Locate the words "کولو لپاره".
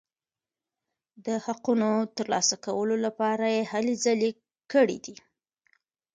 2.65-3.45